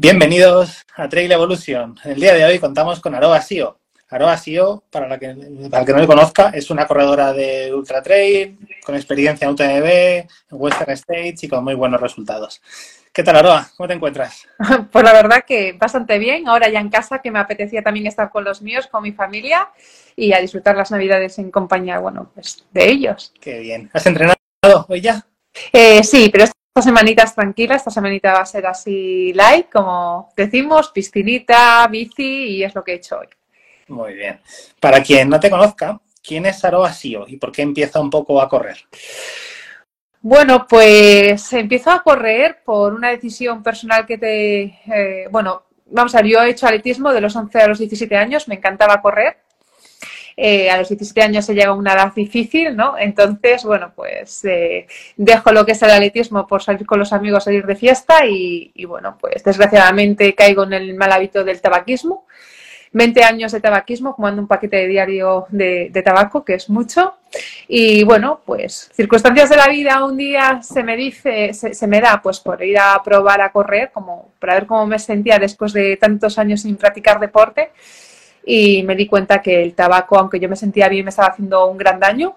[0.00, 1.96] Bienvenidos a Trail Evolution.
[2.04, 3.80] El día de hoy contamos con Aroa Sio.
[4.08, 5.34] Aroa Sio, para, la que,
[5.68, 8.56] para el que no le conozca, es una corredora de Ultra Trail,
[8.86, 12.62] con experiencia en UTMB, en Western States y con muy buenos resultados.
[13.12, 13.68] ¿Qué tal, Aroa?
[13.76, 14.46] ¿Cómo te encuentras?
[14.92, 16.46] Pues la verdad que bastante bien.
[16.46, 19.68] Ahora ya en casa, que me apetecía también estar con los míos, con mi familia
[20.14, 23.34] y a disfrutar las navidades en compañía, bueno, pues de ellos.
[23.40, 23.90] Qué bien.
[23.92, 24.36] ¿Has entrenado
[24.86, 25.26] hoy ya?
[25.72, 26.44] Eh, sí, pero
[26.78, 32.56] esta semanita es tranquila, esta semanita va a ser así light, como decimos, piscinita, bici
[32.56, 33.26] y es lo que he hecho hoy.
[33.88, 34.40] Muy bien.
[34.78, 38.40] Para quien no te conozca, ¿quién es Aroa Sio y por qué empieza un poco
[38.40, 38.76] a correr?
[40.20, 44.62] Bueno, pues empiezo a correr por una decisión personal que te...
[44.62, 48.16] Eh, bueno, vamos a ver, yo he hecho atletismo de los 11 a los 17
[48.16, 49.38] años, me encantaba correr.
[50.40, 52.96] Eh, a los 17 años se llega a una edad difícil, ¿no?
[52.96, 54.86] Entonces, bueno, pues eh,
[55.16, 58.84] dejo lo que es el atletismo por salir con los amigos, salir de fiesta y,
[58.84, 62.24] bueno, pues desgraciadamente caigo en el mal hábito del tabaquismo
[62.92, 67.16] 20 años de tabaquismo, fumando un paquete de diario de, de, tabaco, que es mucho.
[67.66, 72.00] Y bueno, pues circunstancias de la vida, un día se me dice, se, se, me
[72.00, 75.72] da pues por ir a probar a correr, como para ver cómo me sentía después
[75.72, 77.72] de tantos años sin practicar deporte.
[78.44, 81.66] Y me di cuenta que el tabaco, aunque yo me sentía bien, me estaba haciendo
[81.66, 82.36] un gran daño.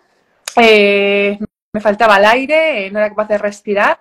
[0.58, 1.40] Eh,
[1.74, 4.00] me faltaba el aire, no era capaz de respirar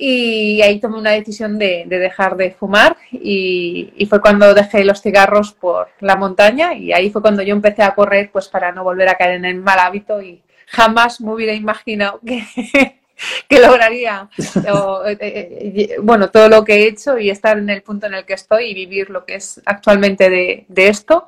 [0.00, 4.84] y ahí tomé una decisión de, de dejar de fumar y, y, fue cuando dejé
[4.84, 8.70] los cigarros por la montaña y ahí fue cuando yo empecé a correr pues para
[8.70, 12.97] no volver a caer en el mal hábito y jamás me hubiera imaginado que,
[13.48, 14.28] que lograría
[14.72, 18.14] o, eh, eh, bueno todo lo que he hecho y estar en el punto en
[18.14, 21.26] el que estoy y vivir lo que es actualmente de, de esto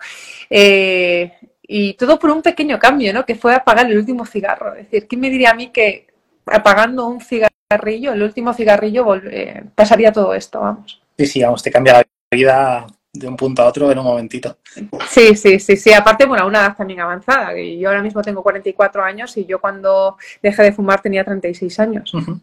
[0.49, 3.25] eh, y todo por un pequeño cambio, ¿no?
[3.25, 4.75] Que fue apagar el último cigarro.
[4.75, 6.09] Es decir, ¿quién me diría a mí que
[6.47, 11.01] apagando un cigarrillo, el último cigarrillo, eh, pasaría todo esto, vamos.
[11.17, 14.59] Sí, sí, vamos, te cambia la vida de un punto a otro en un momentito.
[15.09, 15.93] Sí, sí, sí, sí.
[15.93, 17.53] Aparte, bueno, a una edad también avanzada.
[17.57, 22.15] Yo ahora mismo tengo 44 años y yo cuando dejé de fumar tenía 36 años.
[22.15, 22.41] Uh -huh.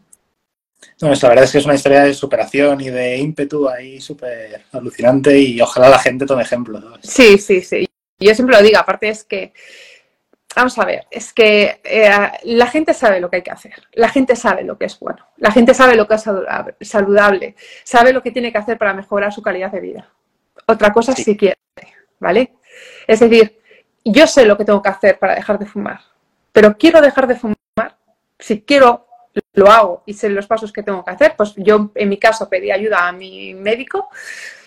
[1.00, 4.62] No, la verdad es que es una historia de superación y de ímpetu ahí súper
[4.72, 6.78] alucinante y ojalá la gente tome ejemplo.
[6.78, 6.96] ¿no?
[7.02, 7.88] Sí, sí, sí.
[8.20, 9.52] Yo siempre lo digo, aparte es que
[10.56, 12.10] Vamos a ver, es que eh,
[12.44, 15.24] la gente sabe lo que hay que hacer, la gente sabe lo que es bueno,
[15.36, 16.24] la gente sabe lo que es
[16.80, 20.08] saludable, sabe lo que tiene que hacer para mejorar su calidad de vida.
[20.66, 21.24] Otra cosa sí.
[21.24, 21.58] si quiere,
[22.18, 22.54] ¿vale?
[23.06, 23.58] Es decir,
[24.04, 26.00] yo sé lo que tengo que hacer para dejar de fumar,
[26.52, 27.56] pero quiero dejar de fumar,
[28.38, 29.06] si quiero
[29.54, 32.48] lo hago y sé los pasos que tengo que hacer, pues yo en mi caso
[32.48, 34.08] pedí ayuda a mi médico,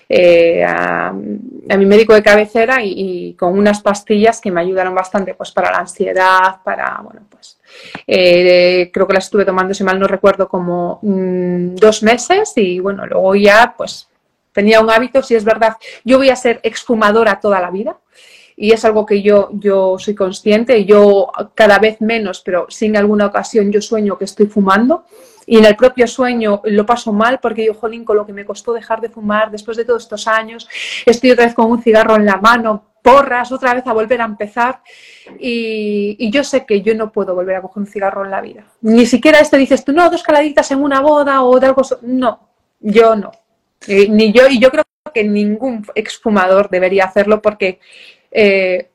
[0.08, 4.94] eh, a, a, mi médico de cabecera y, y, con unas pastillas que me ayudaron
[4.94, 7.58] bastante pues para la ansiedad, para, bueno, pues
[8.06, 12.80] eh, creo que las estuve tomando, si mal no recuerdo, como mmm, dos meses y
[12.80, 14.10] bueno, luego ya pues
[14.52, 17.98] tenía un hábito, si es verdad, yo voy a ser exfumadora toda la vida
[18.56, 22.98] y es algo que yo, yo soy consciente, yo cada vez menos, pero si en
[22.98, 25.06] alguna ocasión yo sueño que estoy fumando
[25.46, 28.46] y en el propio sueño lo paso mal porque yo, jolín, con lo que me
[28.46, 30.68] costó dejar de fumar después de todos estos años,
[31.06, 34.26] estoy otra vez con un cigarro en la mano, porras, otra vez a volver a
[34.26, 34.82] empezar
[35.40, 38.66] y, yo sé que yo no puedo volver a coger un cigarro en la vida.
[38.82, 42.48] Ni siquiera esto dices tú, no, dos caladitas en una boda o de algo, no,
[42.80, 43.32] yo no.
[43.88, 44.84] Eh, ni yo, y yo creo
[45.14, 47.80] que ningún exfumador debería hacerlo porque
[48.32, 48.90] eh,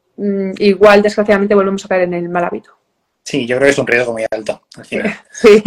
[0.58, 2.76] igual desgraciadamente volvemos a caer en el mal hábito.
[3.22, 5.14] Sí, yo creo que es un riesgo muy alto al final.
[5.30, 5.62] Sí.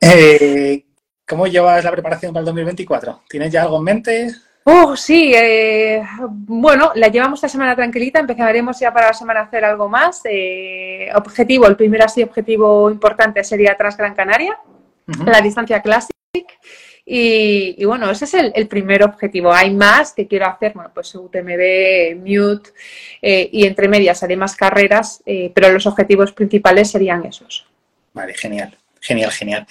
[0.00, 0.84] Eh,
[1.26, 3.22] ¿Cómo llevas la preparación para el 2024?
[3.28, 4.34] ¿Tienes ya algo en mente?
[4.64, 9.42] Oh, sí, eh, bueno, la llevamos esta semana tranquilita, empezaremos ya para la semana a
[9.44, 10.22] hacer algo más.
[10.24, 14.58] Eh, objetivo, el primer así objetivo importante sería Transgran Canaria,
[15.06, 15.30] uh -huh.
[15.30, 16.13] la distancia Classic.
[17.06, 19.52] Y, y, bueno, ese es el, el, primer objetivo.
[19.52, 22.70] Hay más que quiero hacer, bueno, pues UTMB, Mute
[23.20, 27.66] eh, y entre medias haré más carreras, eh, pero los objetivos principales serían esos.
[28.14, 29.66] Vale, genial, genial, genial.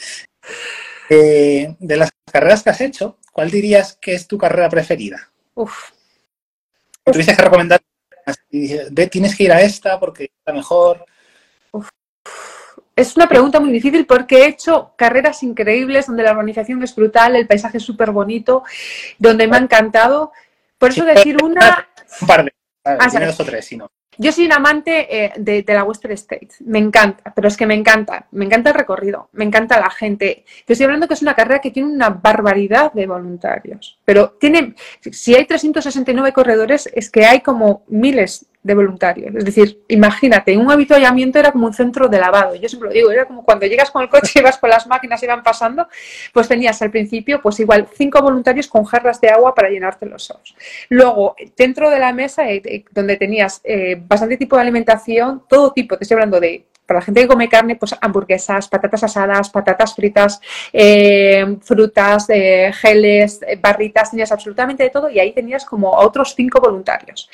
[1.10, 5.32] Eh, de las carreras que has hecho, ¿cuál dirías que es tu carrera preferida?
[5.56, 5.90] Uf.
[7.04, 7.82] Tuviste que recomendar,
[9.12, 11.06] tienes que ir a esta porque está mejor.
[11.72, 11.90] Uf
[12.96, 17.36] es una pregunta muy difícil porque he hecho carreras increíbles donde la organización es brutal,
[17.36, 18.64] el paisaje es súper bonito,
[19.18, 20.32] donde me ha encantado.
[20.78, 21.88] Por eso decir una...
[22.22, 22.54] Un par de...
[22.86, 23.90] Ah, dos o tres, si no.
[24.18, 27.66] Yo soy un amante eh, de, de, la Western States, me encanta, pero es que
[27.66, 30.44] me encanta, me encanta el recorrido, me encanta la gente.
[30.68, 34.76] Yo estoy hablando que es una carrera que tiene una barbaridad de voluntarios, pero tiene,
[35.00, 39.36] si hay 369 corredores, es que hay como miles de voluntarios.
[39.36, 42.56] Es decir, imagínate, un habituallamiento era como un centro de lavado.
[42.56, 44.88] Yo siempre lo digo, era como cuando llegas con el coche y vas con las
[44.88, 45.88] máquinas y van pasando,
[46.32, 50.32] pues tenías al principio, pues igual, cinco voluntarios con jarras de agua para llenarte los
[50.32, 50.56] ojos.
[50.90, 55.74] Luego, dentro de la mesa, eh, eh, donde tenías eh, bastante tipo de alimentación, todo
[55.74, 59.50] tipo, te estoy hablando de para la gente que come carne, pues hamburguesas, patatas asadas,
[59.50, 60.42] patatas fritas,
[61.62, 67.30] frutas, geles, barritas, tenías absolutamente de todo y ahí tenías como a otros cinco voluntarios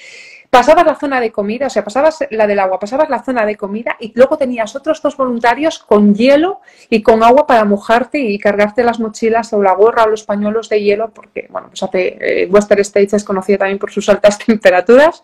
[0.50, 3.56] pasabas la zona de comida, o sea, pasabas la del agua, pasabas la zona de
[3.56, 8.40] comida y luego tenías otros dos voluntarios con hielo y con agua para mojarte y
[8.40, 12.18] cargarte las mochilas o la gorra o los pañuelos de hielo, porque, bueno, pues hace,
[12.20, 15.24] eh, Western States es conocida también por sus altas temperaturas.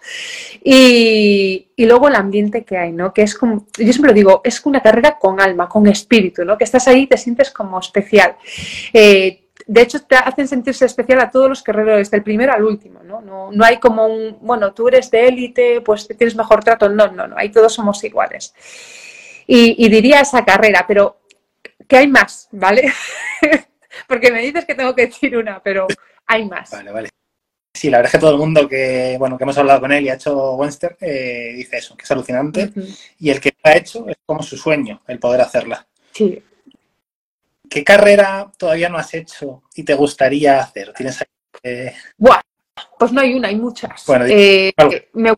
[0.63, 3.13] Y, y, luego el ambiente que hay, ¿no?
[3.13, 6.57] Que es como, yo siempre digo, es una carrera con alma, con espíritu, ¿no?
[6.57, 8.35] Que estás ahí y te sientes como especial.
[8.93, 12.63] Eh, de hecho, te hacen sentirse especial a todos los guerreros, desde el primero al
[12.63, 13.21] último, ¿no?
[13.21, 16.87] No, no hay como un, bueno, tú eres de élite, pues tienes mejor trato.
[16.87, 18.53] No, no, no, ahí todos somos iguales.
[19.47, 21.21] Y, diría esa carrera, pero
[21.87, 22.91] que hay más, ¿vale?
[24.07, 25.87] Porque me dices que tengo que decir una, pero
[26.27, 26.71] hay más.
[26.71, 27.09] Vale, vale.
[27.73, 30.05] Sí, la verdad es que todo el mundo que, bueno, que hemos hablado con él
[30.05, 32.71] y ha hecho Webster eh, dice eso, que es alucinante.
[33.19, 35.85] Y el que lo ha hecho es como su sueño, el poder hacerla.
[36.11, 36.41] Sí,
[37.69, 40.93] ¿Qué carrera todavía no has hecho y te gustaría hacer?
[40.93, 41.23] ¿Tienes
[42.17, 42.41] Buah,
[42.97, 44.05] pues no hay una, hay muchas.
[44.27, 44.73] Eh,
[45.13, 45.31] me,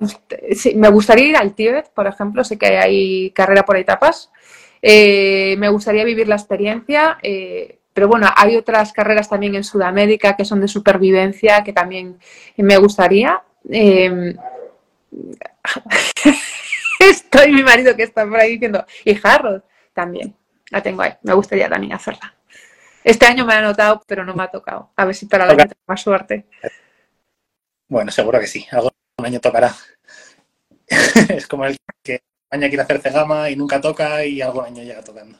[0.90, 4.32] gustaría ir al Tíbet, por ejemplo, sé que hay carrera por etapas.
[4.82, 10.36] Eh, me gustaría vivir la experiencia, eh, pero bueno, hay otras carreras también en Sudamérica
[10.36, 12.20] que son de supervivencia que también
[12.58, 13.42] me gustaría.
[17.00, 19.62] Estoy mi marido que está por ahí diciendo, y Harrod
[19.94, 20.36] también
[20.70, 21.14] la tengo ahí.
[21.24, 22.34] Me gustaría también hacerla.
[23.04, 24.92] Este año me ha anotado, pero no me ha tocado.
[24.96, 26.46] A ver si para la año tengo más suerte.
[27.88, 28.66] Bueno, seguro que sí.
[28.72, 28.92] Algún
[29.24, 29.74] año tocará.
[31.30, 35.02] es como el que año quiere hacer cegama y nunca toca y algún año llega
[35.04, 35.40] tocando.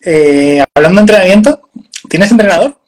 [0.00, 1.70] Eh, hablando de entrenamiento,
[2.08, 2.78] ¿tienes entrenador?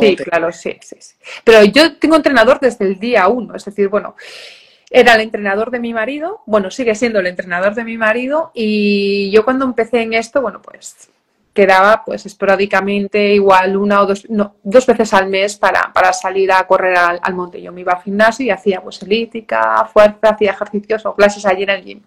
[0.00, 1.14] sí, claro, sí, sí, sí,
[1.44, 3.54] Pero yo tengo entrenador desde el día uno.
[3.54, 4.16] Es decir, bueno,
[4.90, 9.30] era el entrenador de mi marido, bueno, sigue siendo el entrenador de mi marido y
[9.30, 11.10] yo cuando empecé en esto, bueno, pues
[11.58, 16.64] quedaba pues esporádicamente igual una o dos, no, dos veces al mes para, salir a
[16.68, 17.60] correr al, monte.
[17.60, 21.64] Yo me iba al gimnasio y hacía pues elíptica, fuerza, hacía ejercicios o clases allí
[21.64, 22.02] en el gym.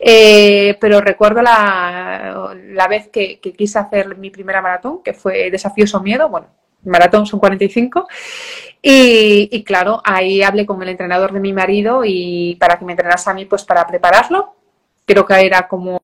[0.00, 5.52] Eh, pero recuerdo la, la vez que, que, quise hacer mi primera maratón, que fue
[5.52, 6.48] Desafíos o Miedo, bueno,
[6.84, 8.08] maratón son 45.
[8.82, 12.92] Y, y, claro, ahí hablé con el entrenador de mi marido y para que me
[12.92, 14.54] entrenase a mí, pues para prepararlo.
[15.04, 16.00] Creo que era como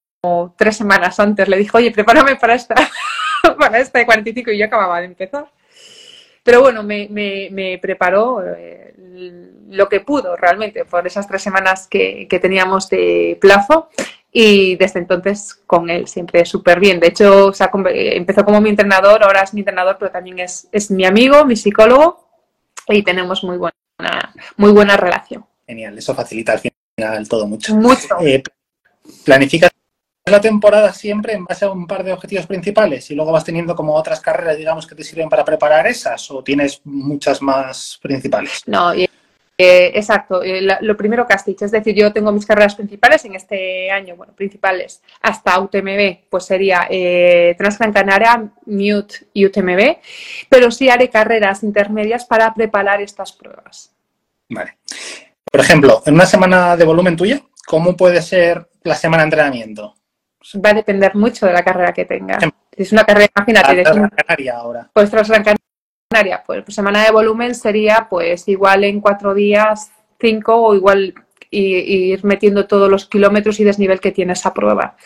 [0.56, 1.48] tres semanas antes.
[1.48, 2.74] Le dijo, oye, prepárame para esta,
[3.58, 5.46] para esta de 45 y yo acababa de empezar.
[6.42, 8.94] Pero bueno, me, me, me preparó eh,
[9.68, 13.88] lo que pudo realmente por esas tres semanas que, que teníamos de plazo
[14.38, 17.00] y desde entonces con él siempre súper bien.
[17.00, 17.50] De hecho,
[17.88, 21.56] empezó como mi entrenador, ahora es mi entrenador, pero también es, es mi amigo, mi
[21.56, 22.28] psicólogo
[22.86, 25.46] y tenemos muy buena, muy buena relación.
[25.66, 27.74] Genial, eso facilita al final todo mucho.
[27.76, 28.08] Mucho.
[28.20, 28.42] Eh,
[29.24, 29.70] ¿Planificas
[30.26, 33.74] la temporada siempre en base a un par de objetivos principales y luego vas teniendo
[33.74, 38.64] como otras carreras, digamos, que te sirven para preparar esas o tienes muchas más principales?
[38.66, 39.08] No, y
[39.58, 43.24] eh, exacto, eh, lo primero que has dicho, es decir, yo tengo mis carreras principales
[43.24, 49.96] en este año, bueno, principales hasta UTMB, pues sería eh, Transgran Canaria, Mute y UTMB,
[50.50, 53.92] pero sí haré carreras intermedias para preparar estas pruebas.
[54.50, 54.76] Vale.
[55.50, 59.94] Por ejemplo, en una semana de volumen tuya, ¿cómo puede ser la semana de entrenamiento?
[60.64, 62.44] Va a depender mucho de la carrera que tengas.
[62.76, 64.90] Si es una carrera, imagínate, de Canaria ahora.
[64.92, 65.65] Pues Transgran Canaria
[66.08, 71.14] pues, pues, semana de volumen sería pues igual en cuatro días, cinco o igual
[71.50, 74.96] ir metiendo todos los kilómetros y desnivel que tiene esa prueba.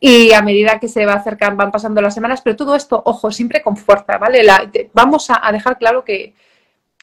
[0.00, 3.30] Y a medida que se va acercando, van pasando las semanas, pero todo esto, ojo,
[3.30, 4.44] siempre con fuerza, ¿vale?
[4.92, 6.34] vamos a, dejar claro que,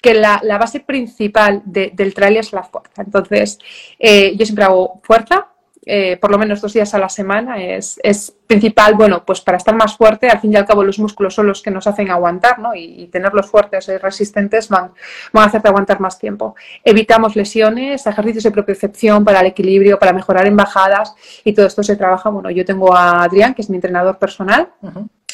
[0.03, 3.01] la, base principal del trail es la fuerza.
[3.01, 3.60] Entonces,
[3.98, 5.50] eh, yo siempre hago fuerza,
[5.83, 8.00] eh, por lo menos dos días a la semana es,
[8.45, 11.47] principal, bueno, pues para estar más fuerte, al fin y al cabo los músculos son
[11.47, 12.75] los que nos hacen aguantar, ¿no?
[12.75, 14.91] Y, tenerlos fuertes y resistentes van,
[15.33, 16.55] van a hacerte aguantar más tiempo.
[16.83, 21.81] Evitamos lesiones, ejercicios de propiocepción para el equilibrio, para mejorar en bajadas y todo esto
[21.81, 24.69] se trabaja, bueno, yo tengo a Adrián, que es mi entrenador personal.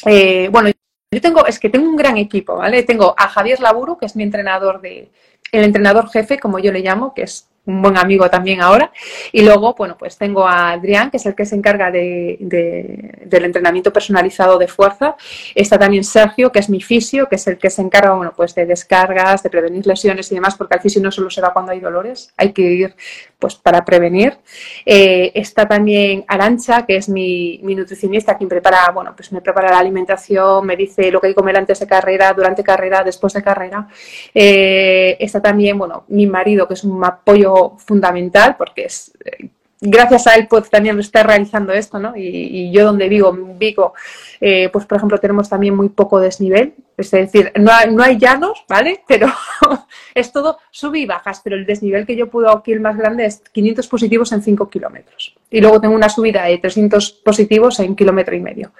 [0.06, 0.70] Eh, bueno,
[1.10, 2.82] yo tengo, es que tengo un gran equipo, ¿vale?
[2.84, 5.10] Tengo a Javier Laburu, que es mi entrenador de,
[5.52, 8.90] el entrenador jefe, como yo le llamo, que es un buen amigo también ahora.
[9.30, 13.44] Y luego, bueno, pues tengo a Adrián, que es el que se encarga de, del
[13.44, 15.16] entrenamiento personalizado de fuerza.
[15.54, 18.54] Está también Sergio, que es mi fisio, que es el que se encarga, bueno, pues
[18.54, 21.72] de descargas, de prevenir lesiones y demás, porque al fisio no solo se da cuando
[21.72, 22.96] hay dolores, hay que ir
[23.38, 24.38] pues para prevenir.
[24.84, 29.70] Eh, está también Arancha, que es mi, mi, nutricionista, quien prepara, bueno, pues me prepara
[29.70, 33.34] la alimentación, me dice lo que hay que comer antes de carrera, durante carrera, después
[33.34, 33.88] de carrera.
[34.34, 39.50] Eh, está también, bueno, mi marido, que es un apoyo fundamental porque es eh,
[39.80, 42.14] gracias a él pues también está realizando esto, ¿no?
[42.16, 43.94] Y, yo donde vivo, Vigo,
[44.40, 48.18] eh, pues por ejemplo tenemos también muy poco desnivel, es decir, no hay, no hay
[48.18, 49.02] llanos, ¿vale?
[49.08, 49.28] Pero
[50.14, 53.24] es todo sube y bajas, pero el desnivel que yo puedo aquí el más grande
[53.24, 55.34] es 500 positivos en 5 kilómetros.
[55.50, 58.72] Y luego tengo una subida de 300 positivos en kilómetro y medio.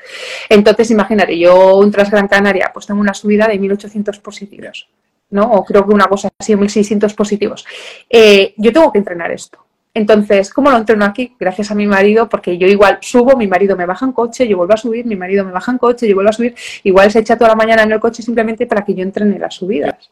[0.49, 4.89] Entonces, imagínate, yo en Transgran Canaria, pues tengo una subida de 1800 positivos.
[5.31, 5.51] ¿No?
[5.53, 7.67] O creo que una cosa así, 1.600 positivos.
[8.09, 9.59] Eh, yo tengo que entrenar esto.
[9.95, 11.35] Entonces, ¿cómo lo entreno aquí?
[11.39, 14.57] Gracias a mi marido, porque yo igual subo, mi marido me baja en coche, yo
[14.57, 16.55] vuelvo a subir, mi marido me baja en coche, yo vuelvo a subir.
[16.85, 19.55] Igual se echa toda la mañana en el coche simplemente para que yo entrene las
[19.55, 20.11] subidas.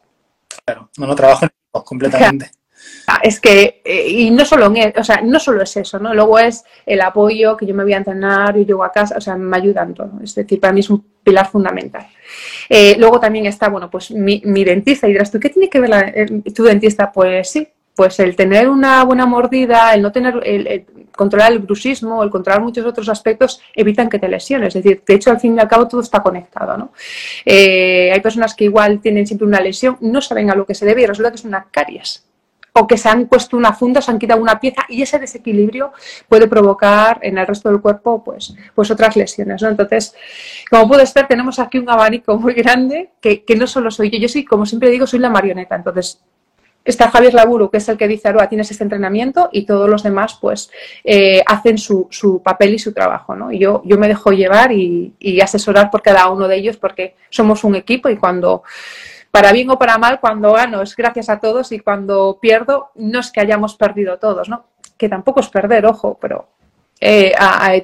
[0.65, 1.47] Claro, no, no trabajo
[1.85, 2.51] completamente.
[3.23, 6.13] Es que, eh, y no solo, en, o sea, no solo es eso, ¿no?
[6.13, 9.21] Luego es el apoyo, que yo me voy a entrenar y llego a casa, o
[9.21, 10.13] sea, me ayudan todo.
[10.23, 12.07] Es decir, para mí es un pilar fundamental.
[12.69, 16.13] Eh, luego también está, bueno, pues mi, dentista, y dirás tú, ¿qué tiene que ver
[16.17, 17.13] eh, tu dentista?
[17.13, 22.25] Pues sí, pues el tener una buena mordida, el no tener, el, controlar el bruxismo,
[22.25, 24.75] el controlar muchos otros aspectos, evitan que te lesiones.
[24.75, 26.93] Es decir, de hecho, al fin y al cabo todo está conectado, ¿no?
[27.47, 31.03] hay personas que igual tienen siempre una lesión, no saben a lo que se debe
[31.03, 32.27] y resulta que es una caries
[32.79, 35.93] o que se han puesto una funda, se han quitado una pieza y ese desequilibrio
[36.29, 39.63] puede provocar en el resto del cuerpo pues, pues otras lesiones.
[39.63, 39.69] ¿no?
[39.69, 40.15] Entonces,
[40.71, 44.29] como puedes ver, tenemos aquí un abanico muy grande que, no solo soy yo, yo
[44.29, 45.75] soy, como siempre digo, soy la marioneta.
[45.75, 46.21] Entonces,
[46.85, 50.03] está Javier Laburu, que es el que dice, Aroa, tienes este entrenamiento y todos los
[50.03, 50.71] demás pues
[51.03, 53.35] eh, hacen su, su, papel y su trabajo.
[53.35, 53.51] ¿no?
[53.51, 57.65] Y yo, yo me dejo llevar y asesorar por cada uno de ellos porque somos
[57.65, 58.63] un equipo y cuando
[59.37, 63.21] para bien o para mal, cuando gano es gracias a todos y cuando pierdo no
[63.21, 64.65] es que hayamos perdido todos, ¿no?
[64.97, 66.49] Que tampoco es perder, ojo, pero
[66.99, 67.35] eh,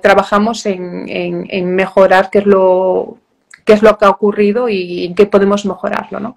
[0.01, 3.19] trabajamos en, en, mejorar, que es lo
[3.65, 6.21] qué es lo que ha ocurrido y en qué podemos mejorarlo.
[6.21, 6.37] ¿no?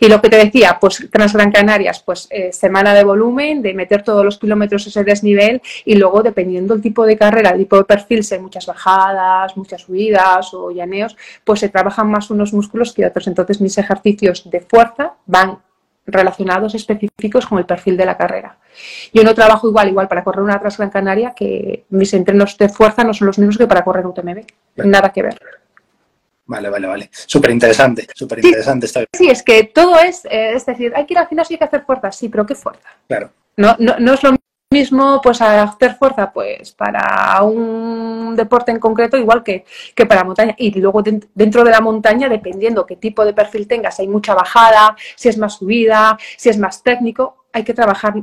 [0.00, 4.02] Y lo que te decía, pues Transgran Canarias, pues eh, semana de volumen, de meter
[4.02, 7.84] todos los kilómetros ese desnivel y luego dependiendo del tipo de carrera, el tipo de
[7.84, 12.92] perfil, si hay muchas bajadas, muchas subidas o llaneos, pues se trabajan más unos músculos
[12.92, 13.26] que otros.
[13.26, 15.58] Entonces mis ejercicios de fuerza van
[16.06, 18.56] relacionados específicos con el perfil de la carrera.
[19.12, 23.04] Yo no trabajo igual, igual para correr una Transgran Canaria que mis entrenos de fuerza
[23.04, 24.44] no son los mismos que para correr un TMB.
[24.76, 25.38] Nada que ver.
[26.52, 27.10] Vale, vale, vale.
[27.12, 28.86] Súper interesante, súper interesante.
[28.86, 31.56] Sí, sí, es que todo es, eh, es decir, hay que ir al gimnasio y
[31.56, 32.90] hay que hacer fuerza, sí, pero ¿qué fuerza?
[33.08, 33.30] Claro.
[33.56, 34.36] No, no, no es lo
[34.70, 40.54] mismo pues hacer fuerza pues para un deporte en concreto igual que, que para montaña
[40.56, 44.96] y luego dentro de la montaña dependiendo qué tipo de perfil tengas hay mucha bajada
[45.14, 48.14] si es más subida si es más técnico hay que trabajar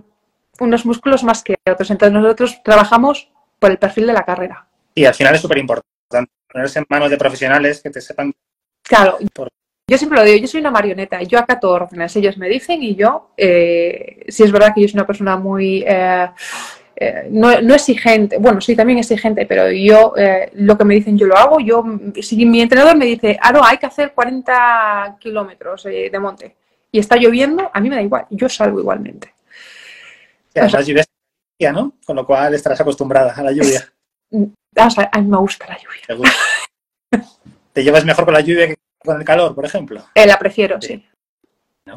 [0.60, 5.06] unos músculos más que otros entonces nosotros trabajamos por el perfil de la carrera y
[5.06, 8.34] al final es súper importante ponerse en manos de profesionales que te sepan.
[8.84, 9.18] Claro.
[9.90, 12.96] Yo siempre lo digo, yo soy una marioneta, yo acato órdenes, ellos me dicen y
[12.96, 16.30] yo, eh, si es verdad que yo soy una persona muy, eh,
[16.96, 20.14] eh, no, exigente, bueno, soy también exigente, pero yo
[20.54, 21.84] lo que me dicen yo lo hago, yo,
[22.22, 26.56] si mi entrenador me dice, ah, no, hay que hacer 40 kilómetros de monte
[26.92, 29.34] y está lloviendo, a mí me da igual, yo salgo igualmente.
[30.54, 31.04] además lluvia,
[31.74, 31.94] ¿no?
[32.06, 33.92] Con lo cual estarás acostumbrada a la lluvia.
[34.76, 36.30] A mí me gusta la lluvia.
[37.74, 40.04] ¿Te llevas mejor con la lluvia que con el calor, por ejemplo?
[40.14, 41.04] Eh, la prefiero, sí.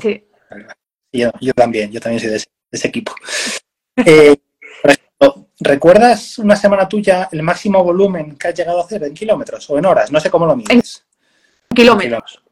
[0.01, 0.25] sí.
[1.13, 3.15] Yo, también, yo también soy de ese, equipo.
[4.07, 4.35] Eh,
[5.61, 9.77] ¿recuerdas una semana tuya el máximo volumen que has llegado a hacer en kilómetros o
[9.77, 10.11] en horas?
[10.11, 11.05] No sé cómo lo mides.
[11.69, 12.43] En kilómetros.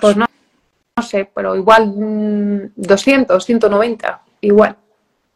[0.00, 0.26] Pues no,
[0.96, 1.92] no sé, pero igual
[2.76, 4.76] 200, mm, 190, igual.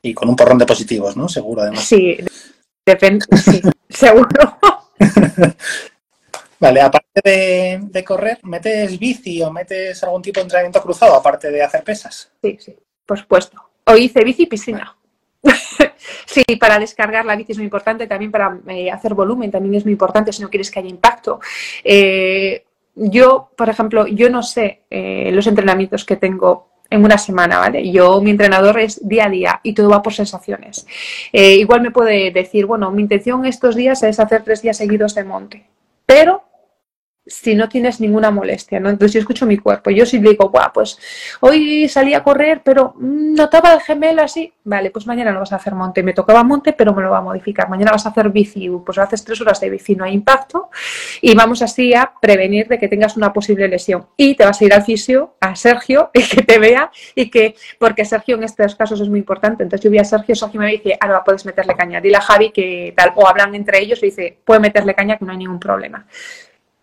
[0.00, 1.28] Y con un porrón de positivos, ¿no?
[1.28, 1.84] Seguro, además.
[1.84, 2.18] Sí,
[2.84, 4.58] Depende, sí, seguro.
[6.58, 11.62] Vale, aparte de, correr, ¿metes bici o metes algún tipo de entrenamiento cruzado aparte de
[11.62, 12.30] hacer pesas?
[12.40, 13.60] Sí, sí, por supuesto.
[13.84, 14.96] O hice bici y piscina.
[16.24, 19.84] sí, para descargar la bici es muy importante, también para eh, hacer volumen también es
[19.84, 21.40] muy importante si no quieres que haya impacto.
[21.82, 27.58] Eh, yo, por ejemplo, yo no sé eh, los entrenamientos que tengo en una semana,
[27.58, 27.90] ¿vale?
[27.90, 30.86] Yo, mi entrenador es día a día y todo va por sensaciones.
[31.32, 35.14] Eh, igual me puede decir, bueno, mi intención estos días es hacer tres días seguidos
[35.14, 35.64] de monte,
[36.06, 36.44] pero
[37.24, 38.90] si no tienes ninguna molestia, ¿no?
[38.90, 39.90] Entonces yo escucho mi cuerpo.
[39.90, 40.98] Yo sí digo, Buah, pues
[41.40, 44.52] hoy salí a correr, pero notaba el gemelo así.
[44.64, 46.02] Vale, pues mañana no vas a hacer monte.
[46.02, 47.68] Me tocaba monte, pero me lo va a modificar.
[47.68, 50.70] Mañana vas a hacer bici, pues haces tres horas de bici, no hay impacto.
[51.20, 54.06] Y vamos así a prevenir de que tengas una posible lesión.
[54.16, 57.54] Y te vas a ir al fisio, a Sergio, y que te vea, y que,
[57.78, 59.62] porque Sergio en estos casos es muy importante.
[59.62, 62.00] Entonces yo vi a Sergio, Sergio me dice, ah, no, puedes meterle caña.
[62.00, 65.24] Dile a Javi que tal, o hablan entre ellos y dice, puede meterle caña que
[65.24, 66.06] no hay ningún problema.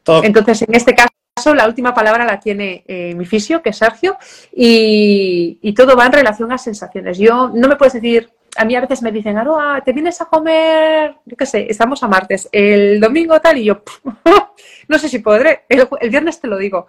[0.06, 1.10] Entonces, en este caso,
[1.56, 4.18] la última palabra la tiene eh, mi fisio, que es Sergio,
[4.52, 7.18] y, todo va en relación a sensaciones.
[7.18, 10.26] Yo no me puedes decir, a mí a veces me dicen, Aroa, ¿te vienes a
[10.26, 11.16] comer?
[11.26, 13.84] Yo qué sé, estamos a martes, el domingo tal, y yo,
[14.88, 16.88] no sé si podré, el, viernes te lo digo,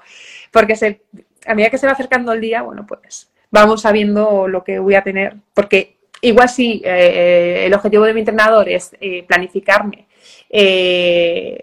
[0.51, 1.03] porque se,
[1.47, 4.95] a medida que se va acercando el día, bueno, pues vamos sabiendo lo que voy
[4.95, 10.09] a tener, porque igual si eh, el objetivo de mi entrenador es eh, planificarme
[10.49, 11.63] eh,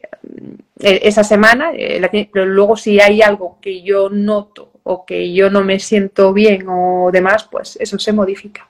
[0.80, 5.50] e-, esa semana, eh, pero luego si hay algo que yo noto o que yo
[5.50, 8.68] no me siento bien o demás, pues eso se modifica.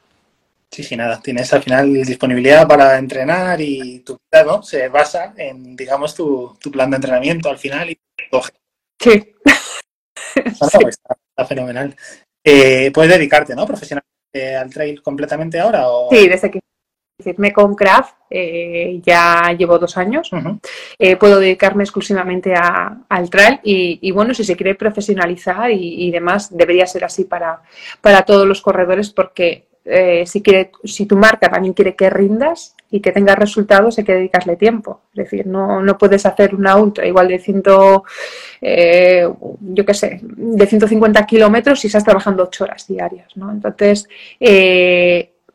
[0.72, 1.22] Sí, sí, nada.
[1.22, 6.90] Tienes al final disponibilidad para entrenar y tu plan se basa en, digamos, tu, plan
[6.90, 7.90] de entrenamiento al final.
[7.90, 7.98] Y...
[9.00, 9.34] Sí.
[10.36, 11.96] Está, fenomenal.
[12.44, 13.66] Eh, puedes dedicarte, ¿no?
[13.66, 15.88] Profesionalmente al trail completamente ahora.
[15.90, 16.10] O...
[16.10, 16.60] Sí, desde que
[17.38, 20.30] me con Craft eh, ya llevo dos años.
[21.00, 26.86] Eh, puedo dedicarme exclusivamente al trail y, bueno, si se quiere profesionalizar y, demás, debería
[26.86, 27.62] ser así para,
[28.02, 32.76] para todos los corredores porque eh, si, quiere, si tu marca también quiere que rindas
[32.92, 35.02] y que tengas resultados, hay que dedicarle tiempo.
[35.14, 38.04] Es decir, no, no puedes hacer una ultra igual de ciento,
[38.62, 43.52] yo qué sé, de 150 kilómetros si estás trabajando ocho horas diarias, ¿no?
[43.52, 44.08] Entonces,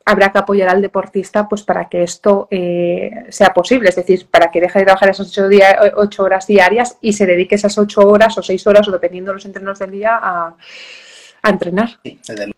[0.04, 4.50] habrá que apoyar al deportista pues para que esto eh, sea posible, es decir, para
[4.50, 5.36] que deje de trabajar esas
[5.96, 9.36] ocho, horas diarias y se dedique esas ocho horas o seis horas o dependiendo de
[9.36, 10.56] los entrenos del día a,
[11.44, 11.98] entrenar.
[12.04, 12.52] Sí, desde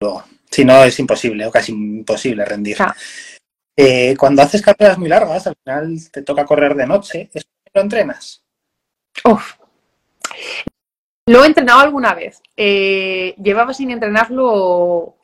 [0.00, 0.24] luego.
[0.50, 2.76] Si no, es imposible o casi imposible rendir.
[3.76, 7.80] Eh, cuando haces carreras muy largas, al final te toca correr de noche, ¿eso lo
[7.80, 8.42] entrenas?
[9.24, 9.54] Uf.
[11.26, 12.42] Lo he entrenado alguna vez.
[12.56, 15.16] Eh, llevaba sin entrenarlo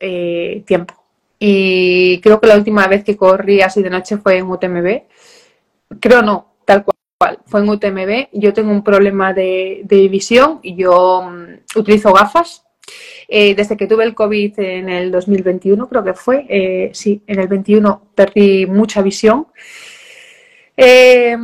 [0.65, 0.98] tiempo
[1.39, 5.03] y creo que la última vez que corrí así de noche fue en UTMB.
[6.01, 8.27] Creo no, tal cual, fue en UTMB.
[8.33, 12.65] Yo tengo un problema de, visión y yo mm, utilizo gafas.
[13.27, 17.39] Eh, desde que tuve el COVID en el 2021, creo que fue, eh, sí, en
[17.39, 19.47] el 21 perdí mucha visión.
[20.75, 21.37] Eh,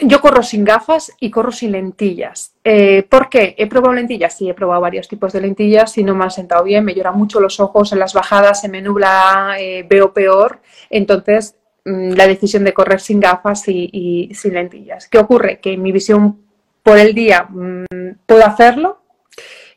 [0.00, 2.54] yo corro sin gafas y corro sin lentillas.
[2.62, 3.54] Eh, ¿Por qué?
[3.56, 4.36] ¿He probado lentillas?
[4.36, 6.84] Sí, he probado varios tipos de lentillas y no me han sentado bien.
[6.84, 10.60] Me lloran mucho los ojos en las bajadas, se me nubla, eh, veo peor.
[10.90, 15.08] Entonces, mm, la decisión de correr sin gafas y, sin lentillas.
[15.08, 15.60] ¿Qué ocurre?
[15.60, 16.40] Que mi visión
[16.82, 17.84] por el día mm,
[18.26, 19.00] puedo hacerlo,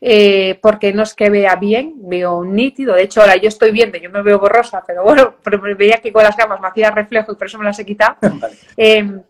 [0.02, 2.94] eh, porque no es que vea bien, veo nítido.
[2.96, 6.12] De hecho, ahora yo estoy viendo, yo me veo borrosa, pero bueno, pero veía que
[6.12, 8.18] con las gafas me hacía reflejo y por eso me las he quitado.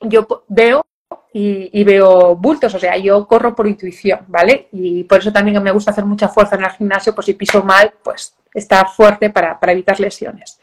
[0.00, 0.84] yo veo
[1.32, 4.68] y, veo bultos, o sea, yo corro por intuición, ¿vale?
[4.72, 7.62] Y por eso también me gusta hacer mucha fuerza en el gimnasio, pues si piso
[7.62, 10.58] mal, pues estar fuerte para, para evitar lesiones.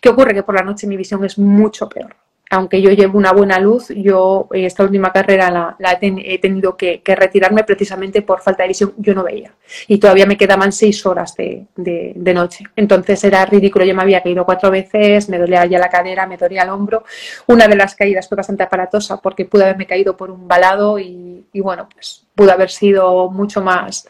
[0.00, 0.34] ¿Qué ocurre?
[0.34, 2.16] Que por la noche mi visión es mucho peor
[2.56, 7.02] aunque yo llevo una buena luz, yo eh, esta última carrera la, he tenido que,
[7.04, 8.94] retirarme precisamente por falta de visión.
[8.96, 9.54] Yo no veía.
[9.88, 11.66] Y todavía me quedaban seis horas de,
[12.34, 12.64] noche.
[12.74, 13.84] Entonces era ridículo.
[13.84, 17.04] Yo me había caído cuatro veces, me dolía ya la cadera, me dolía el hombro.
[17.46, 21.44] Una de las caídas fue bastante aparatosa porque pude haberme caído por un balado y,
[21.52, 24.08] y bueno, pues pudo haber sido mucho más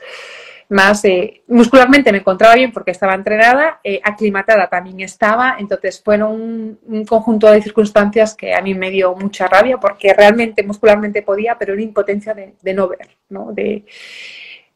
[0.68, 6.78] más eh, muscularmente me encontraba bien porque estaba entrenada, eh, aclimatada también estaba, entonces fueron
[6.82, 11.56] un, conjunto de circunstancias que a mí me dio mucha rabia porque realmente muscularmente podía,
[11.58, 13.52] pero era impotencia de, no ver, ¿no?
[13.52, 13.84] De,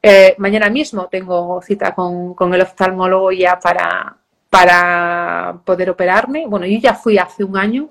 [0.02, 4.16] eh, mañana mismo tengo cita con, el oftalmólogo ya para,
[4.48, 6.46] para poder operarme.
[6.46, 7.90] Bueno, yo ya fui hace un año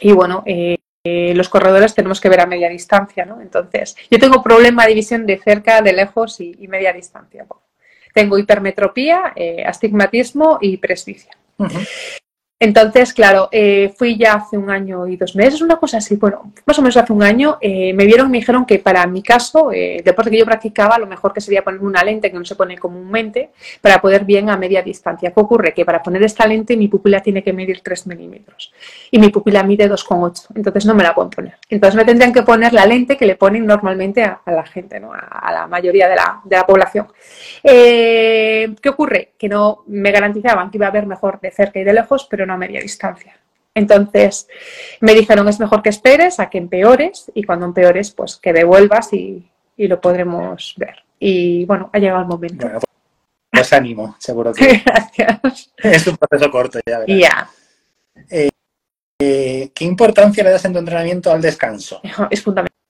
[0.00, 3.40] y bueno, eh, los corredores tenemos que ver a media distancia, ¿no?
[3.42, 7.46] Entonces, yo tengo problema de visión de cerca, de lejos y, media distancia.
[8.14, 11.36] tengo hipermetropía, eh, astigmatismo y presbicia.
[12.64, 16.50] Entonces, claro, eh, fui ya hace un año y dos meses, una cosa así, bueno,
[16.64, 19.22] más o menos hace un año, eh, me vieron y me dijeron que para mi
[19.22, 22.38] caso, eh, el deporte que yo practicaba, lo mejor que sería poner una lente que
[22.38, 23.50] no se pone comúnmente
[23.82, 25.30] para poder bien a media distancia.
[25.30, 25.74] ¿Qué ocurre?
[25.74, 28.72] Que para poner esta lente mi pupila tiene que medir 3 milímetros
[29.10, 31.58] y mi pupila mide 2,8, entonces no me la puedo poner.
[31.68, 35.12] Entonces me tendrían que poner la lente que le ponen normalmente a, la gente, ¿no?
[35.12, 37.08] a, la mayoría de la, de la población.
[37.62, 39.32] ¿Qué ocurre?
[39.38, 42.46] Que no me garantizaban que iba a ver mejor de cerca y de lejos, pero
[42.46, 43.36] no a media distancia.
[43.74, 44.46] Entonces
[45.00, 49.12] me dijeron es mejor que esperes a que empeores y cuando empeores pues que devuelvas
[49.12, 50.96] y, lo podremos ver.
[51.18, 52.66] Y bueno, ha llegado el momento.
[52.66, 52.80] Bueno,
[53.50, 55.72] pues ánimo, seguro que Gracias.
[55.78, 57.04] es un proceso corto ya.
[57.06, 57.50] Ya.
[58.30, 58.50] Eh,
[59.18, 62.00] eh, ¿Qué importancia le das en tu entrenamiento al descanso?
[62.30, 62.83] Es fundamental.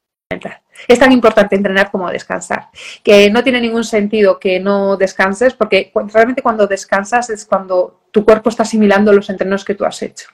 [0.89, 2.69] Es tan importante entrenar como descansar.
[3.03, 8.25] Que no tiene ningún sentido que no descanses, porque realmente cuando descansas es cuando tu
[8.25, 10.29] cuerpo está asimilando los entrenos que tú has hecho.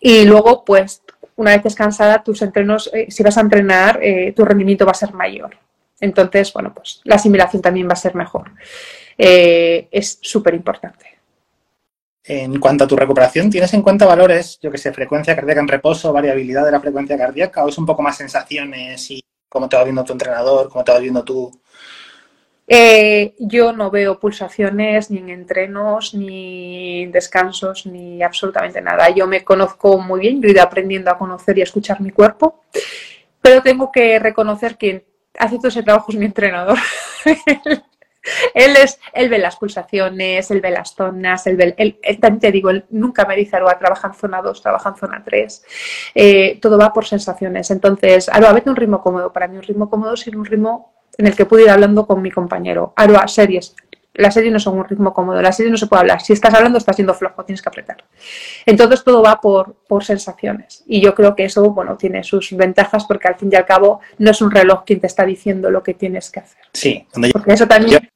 [0.00, 1.02] Y luego, pues,
[1.36, 4.94] una vez descansada, tus entrenos, eh, si vas a entrenar, eh, tu rendimiento va a
[4.94, 5.56] ser mayor.
[6.00, 8.52] Entonces, bueno, pues la asimilación también va a ser mejor.
[9.16, 11.13] Eh, es súper importante.
[12.26, 15.68] En cuanto a tu recuperación, ¿tienes en cuenta valores, yo que sé, frecuencia cardíaca en
[15.68, 19.76] reposo, variabilidad de la frecuencia cardíaca, o es un poco más sensaciones y cómo te
[19.76, 21.52] va viendo tu entrenador, cómo te va viendo tú?
[22.66, 29.10] Eh, yo no veo pulsaciones ni en entrenos, ni descansos, ni absolutamente nada.
[29.10, 32.10] Yo me conozco muy bien, yo he ido aprendiendo a conocer y a escuchar mi
[32.10, 32.64] cuerpo,
[33.42, 35.06] pero tengo que reconocer que
[35.38, 36.78] hace todo ese trabajo es mi entrenador.
[38.54, 42.52] él es, él ve las pulsaciones, él ve las zonas, él ve, él, también te
[42.52, 45.64] digo, él nunca me dice, Aroa, trabaja en zona 2, trabaja en zona 3.
[46.14, 47.70] Eh, todo va por sensaciones.
[47.70, 49.32] Entonces, Aroa, vete un ritmo cómodo.
[49.32, 52.22] Para mí un ritmo cómodo es un ritmo en el que puedo ir hablando con
[52.22, 52.92] mi compañero.
[52.96, 53.74] Aroa, series.
[54.16, 56.20] Las series no son un ritmo cómodo, las series no se puede hablar.
[56.20, 58.04] Si estás hablando, estás siendo flojo, tienes que apretar.
[58.64, 60.84] Entonces todo va por, por sensaciones.
[60.86, 64.00] Y yo creo que eso, bueno, tiene sus ventajas porque al fin y al cabo
[64.18, 66.62] no es un reloj quien te está diciendo lo que tienes que hacer.
[66.72, 68.08] Sí, porque eso también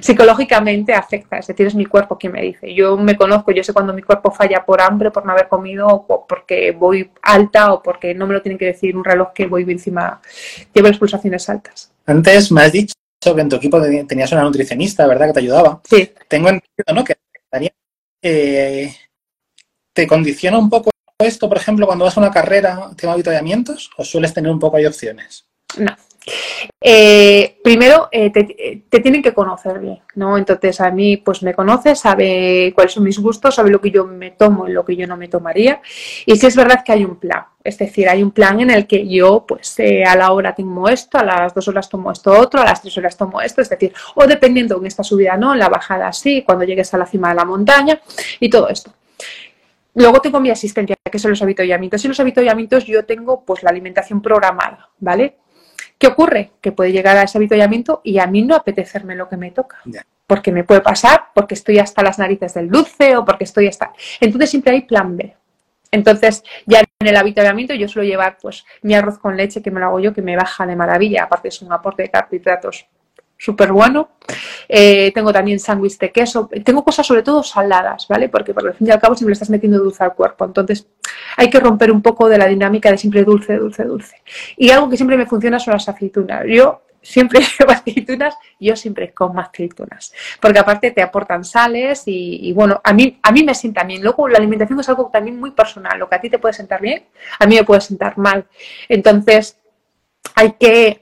[0.00, 2.74] psicológicamente afecta, es decir, es mi cuerpo quien me dice.
[2.74, 5.86] Yo me conozco, yo sé cuando mi cuerpo falla por hambre, por no haber comido,
[5.88, 9.46] o porque voy alta, o porque no me lo tiene que decir un reloj que
[9.46, 10.20] voy encima,
[10.72, 11.92] llevo las pulsaciones altas.
[12.06, 15.28] Antes me has dicho que en tu equipo tenías una nutricionista, ¿verdad?
[15.28, 15.80] Que te ayudaba.
[15.84, 16.12] Sí.
[16.28, 17.04] Tengo entendido, ¿no?
[17.04, 17.16] Que
[18.24, 18.94] eh,
[19.92, 24.04] te condiciona un poco esto, por ejemplo, cuando vas a una carrera, tema avituallamientos, o
[24.04, 25.46] sueles tener un poco de opciones?
[25.78, 25.94] No,
[26.80, 30.38] eh, primero, eh, te, tienen que conocer bien, ¿no?
[30.38, 34.04] Entonces, a mí, pues me conoce, sabe cuáles son mis gustos, sabe lo que yo
[34.04, 35.80] me tomo y lo que yo no me tomaría.
[36.26, 38.86] Y si es verdad que hay un plan, es decir, hay un plan en el
[38.86, 42.32] que yo, pues, eh, a la hora tengo esto, a las dos horas tomo esto
[42.32, 45.52] otro, a las tres horas tomo esto, es decir, o dependiendo en esta subida, ¿no?
[45.52, 48.00] En la bajada sí, cuando llegues a la cima de la montaña
[48.40, 48.92] y todo esto.
[49.94, 52.02] Luego tengo mi asistencia, que son los habituallamientos.
[52.04, 55.36] Y los habituallamientos yo tengo pues la alimentación programada, ¿vale?
[56.02, 56.50] ¿Qué ocurre?
[56.60, 59.78] Que puede llegar a ese avituallamiento y a mí no apetecerme lo que me toca.
[60.26, 63.92] Porque me puede pasar, porque estoy hasta las narices del dulce o porque estoy hasta...
[64.20, 65.36] Entonces siempre hay plan B.
[65.92, 69.78] Entonces, ya en el avituallamiento yo suelo llevar pues mi arroz con leche que me
[69.78, 71.22] lo hago yo, que me baja de maravilla.
[71.22, 72.88] Aparte es un aporte de carbohidratos
[73.42, 74.10] súper bueno.
[74.68, 76.48] Eh, tengo también sándwich de queso.
[76.64, 78.28] Tengo cosas sobre todo saladas, ¿vale?
[78.28, 80.44] Porque por el fin y al cabo siempre estás metiendo dulce al cuerpo.
[80.44, 80.86] Entonces
[81.36, 84.22] hay que romper un poco de la dinámica de siempre dulce, dulce, dulce.
[84.56, 86.44] Y algo que siempre me funciona son las aceitunas.
[86.46, 90.14] Yo siempre llevo aceitunas, yo siempre como aceitunas.
[90.40, 94.04] Porque aparte te aportan sales y, bueno, a mí, a mí me sienta bien.
[94.04, 95.98] Luego la alimentación es algo también muy personal.
[95.98, 97.06] Lo que a ti te puede sentar bien,
[97.40, 98.46] a mí me puede sentar mal.
[98.88, 99.58] Entonces
[100.36, 101.00] hay que,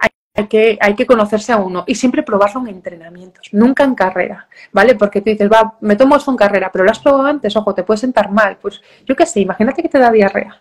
[0.49, 4.95] que, hay que conocerse a uno y siempre probarlo en entrenamientos, nunca en carrera, ¿vale?
[4.95, 7.75] Porque tú dices, va, me tomo esto en carrera, pero lo has probado antes, ojo,
[7.75, 8.59] te puede sentar mal.
[8.61, 10.61] Pues yo qué sé, imagínate que te da diarrea.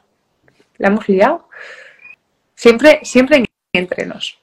[0.78, 1.50] ¿La hemos liado?
[2.56, 4.40] Siempre, siempre en entrenos.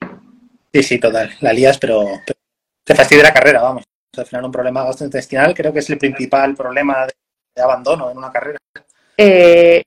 [0.73, 1.35] Sí, sí, total.
[1.41, 2.05] La lías, pero,
[2.85, 3.85] te fastidia la carrera, vamos.
[4.17, 8.31] al final un problema gastrointestinal creo que es el principal problema de, abandono en una
[8.31, 8.59] carrera.
[9.17, 9.83] Eh,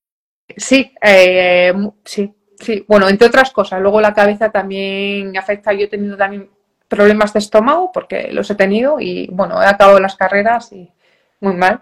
[0.58, 3.82] sí, eh, sí, Sí, bueno, entre otras cosas.
[3.82, 5.74] Luego la cabeza también afecta.
[5.74, 6.50] Yo he tenido también
[6.88, 10.92] problemas de estómago porque los he tenido y bueno, he acabado las carreras y
[11.40, 11.82] muy mal.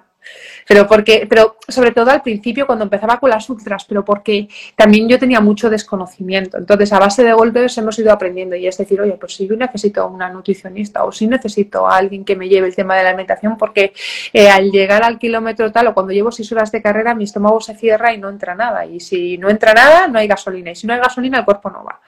[0.68, 5.08] Pero porque, pero sobre todo al principio cuando empezaba con las ultras, pero porque también
[5.08, 6.58] yo tenía mucho desconocimiento.
[6.58, 9.56] Entonces, a base de golpes hemos ido aprendiendo y es decir, oye, pues si yo
[9.56, 13.10] necesito una nutricionista o si necesito a alguien que me lleve el tema de la
[13.10, 13.94] alimentación, porque
[14.34, 17.62] eh, al llegar al kilómetro tal o cuando llevo seis horas de carrera, mi estómago
[17.62, 18.86] se cierra y no entra nada.
[18.86, 20.72] Y si no entra nada, no hay gasolina.
[20.72, 22.02] Y si no hay gasolina, el cuerpo no va.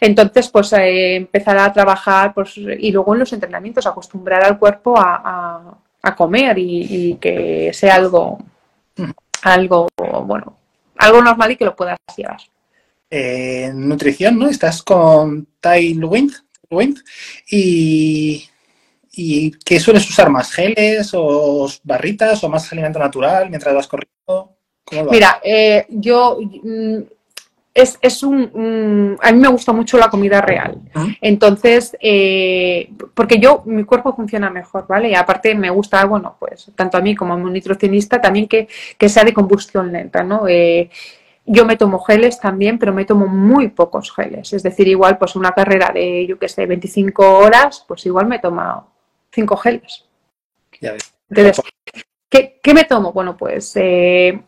[0.00, 4.98] Entonces, pues eh, empezar a trabajar pues, y luego en los entrenamientos, acostumbrar al cuerpo
[4.98, 5.74] a a
[6.16, 8.38] comer y, que sea algo,
[9.42, 9.88] algo,
[10.24, 10.58] bueno,
[10.98, 12.40] algo normal y que lo puedas llevar.
[13.10, 14.48] Eh, nutrición, ¿no?
[14.48, 16.32] Estás con Tailwind,
[17.50, 18.48] y,
[19.12, 20.52] y ¿qué sueles usar más?
[20.52, 24.56] ¿Geles o barritas o más alimento natural mientras vas corriendo?
[25.10, 26.98] Mira, eh, yo mm,
[27.74, 30.78] es, es un, A mí me gusta mucho la comida real.
[31.20, 35.10] Entonces, eh, porque yo, mi cuerpo funciona mejor, ¿vale?
[35.10, 38.68] Y aparte me gusta, bueno, pues tanto a mí como a un nutricionista también que,
[38.98, 40.46] que sea de combustión lenta, ¿no?
[40.48, 40.90] Eh,
[41.46, 44.52] yo me tomo geles también, pero me tomo muy pocos geles.
[44.52, 48.38] Es decir, igual pues una carrera de, yo qué sé, 25 horas, pues igual me
[48.38, 48.92] tomo
[49.32, 50.04] 5 geles.
[50.80, 51.14] Ya ves.
[51.30, 51.64] Entonces,
[52.28, 53.12] ¿qué, ¿qué, me tomo?
[53.12, 54.40] Bueno, pues eh,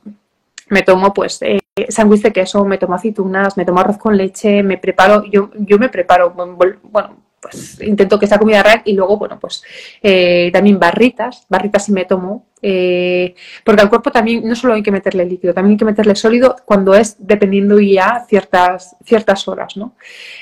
[0.70, 4.62] me tomo pues eh, sándwich de queso, me tomo aceitunas, me tomo arroz con leche,
[4.62, 9.18] me preparo, yo, yo me preparo, bueno, pues intento que sea comida real y luego,
[9.18, 9.62] bueno, pues
[10.03, 14.83] eh, también barritas, barritas sí me tomo, eh, porque al cuerpo también no solo hay
[14.83, 19.77] que meterle líquido, también hay que meterle sólido cuando es dependiendo ya ciertas, ciertas horas,
[19.77, 19.94] ¿no?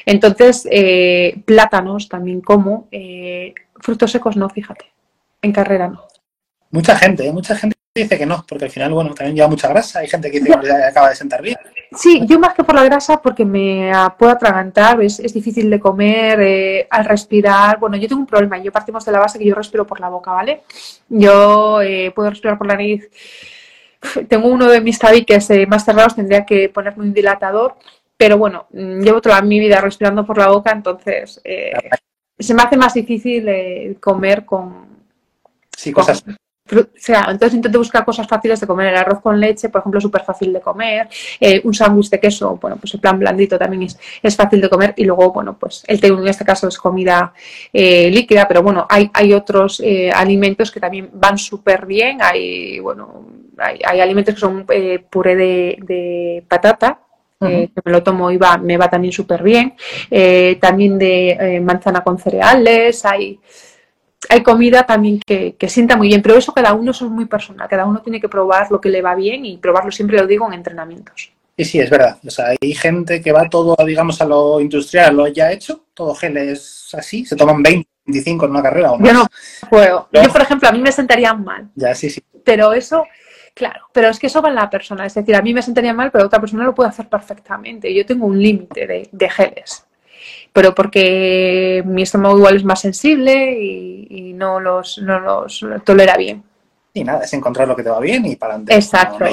[0.07, 2.89] Entonces, eh, plátanos también como,
[3.81, 4.85] frutos secos no, fíjate,
[5.43, 6.07] en carrera no.
[6.71, 10.01] Mucha gente, mucha gente dice que no, porque al final, bueno, también lleva mucha grasa.
[10.01, 11.59] Hay gente que dice que acaba de sentar bien.
[11.95, 15.79] Sí, yo más que por la grasa, porque me puedo atragantar, es, es difícil de
[15.79, 17.79] comer, eh, al respirar.
[17.79, 20.09] Bueno, yo tengo un problema, yo partimos de la base que yo respiro por la
[20.09, 20.63] boca, ¿vale?
[21.09, 23.11] Yo eh, puedo respirar por la nariz.
[24.29, 27.77] Tengo uno de mis tabiques eh, más cerrados, tendría que ponerme un dilatador,
[28.17, 31.41] pero bueno, mm, llevo toda mi vida respirando por la boca, entonces
[32.39, 34.87] se me hace más difícil comer con.
[35.77, 36.25] Sí, cosas
[36.81, 38.89] o sea, entonces intento buscar cosas fáciles de comer.
[38.89, 41.09] El arroz con leche, por ejemplo, es súper fácil de comer.
[41.41, 44.69] Eh, un sándwich de queso, bueno, pues el plan blandito también es, es, fácil de
[44.69, 44.95] comer.
[44.97, 47.33] Y luego, bueno, pues el té en este caso es comida
[47.73, 52.19] eh, líquida, pero bueno, hay, hay otros eh, alimentos que también van súper bien.
[52.21, 53.27] Hay, bueno,
[53.59, 54.67] hay, hay, alimentos que son
[55.11, 57.01] puré de, de patata,
[57.41, 59.75] que me lo tomo y va, me va también súper bien.
[60.61, 63.41] también de manzana con cereales, hay
[64.29, 67.87] hay comida también que, sienta muy bien, pero eso cada uno es muy personal, cada
[67.87, 70.55] uno tiene que probar lo que le va bien y probarlo siempre lo digo en
[70.55, 71.33] entrenamientos.
[71.57, 72.19] Sí, sí, es verdad.
[72.27, 76.15] O sea, hay gente que va todo, digamos, a lo industrial, lo ya hecho, todo
[76.15, 79.09] gel es así, se toman 20, 25 en una carrera o más.
[79.09, 79.27] Yo no
[79.69, 80.09] puedo.
[80.13, 81.71] Yo, por ejemplo, a mí me sentaría mal.
[81.75, 82.23] Ya, sí, sí.
[82.43, 83.05] Pero eso,
[83.55, 85.05] claro, pero es que eso va en la persona.
[85.05, 87.93] Es decir, a mí me sentaría mal, pero otra persona lo puede hacer perfectamente.
[87.93, 89.85] Yo tengo un límite de, de geles
[90.53, 96.43] pero porque mi estómago igual es más sensible y, no, los, no los tolera bien.
[96.95, 98.75] Y nada, es encontrar lo que te va bien y para adelante.
[98.75, 99.25] Exacto,